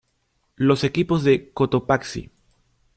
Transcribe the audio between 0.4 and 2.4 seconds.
Los equipos de Cotopaxi.